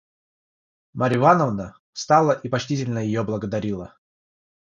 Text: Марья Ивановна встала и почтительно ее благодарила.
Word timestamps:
Марья 0.93 1.17
Ивановна 1.19 1.77
встала 1.93 2.31
и 2.31 2.49
почтительно 2.49 2.97
ее 2.97 3.23
благодарила. 3.23 3.99